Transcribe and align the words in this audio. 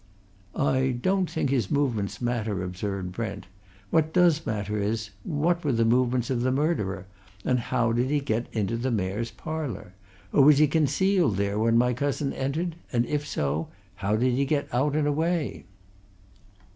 "I 0.55 0.97
don't 0.99 1.29
think 1.29 1.51
his 1.51 1.69
movements 1.69 2.19
matter," 2.19 2.63
observed 2.63 3.11
Brent. 3.11 3.45
"What 3.91 4.13
does 4.13 4.47
matter 4.47 4.79
is 4.79 5.11
what 5.23 5.63
were 5.63 5.71
the 5.73 5.85
movements 5.85 6.31
of 6.31 6.41
the 6.41 6.51
murderer, 6.51 7.05
and 7.45 7.59
how 7.59 7.91
did 7.91 8.09
he 8.09 8.19
get 8.19 8.47
into 8.51 8.77
the 8.77 8.89
Mayor's 8.89 9.29
Parlour? 9.29 9.93
Or 10.33 10.41
was 10.43 10.57
he 10.57 10.65
concealed 10.65 11.37
there 11.37 11.59
when 11.59 11.77
my 11.77 11.93
cousin 11.93 12.33
entered 12.33 12.77
and, 12.91 13.05
if 13.05 13.27
so, 13.27 13.67
how 13.97 14.15
did 14.15 14.33
he 14.33 14.43
get 14.45 14.67
out 14.73 14.95
and 14.95 15.05
away?" 15.07 15.65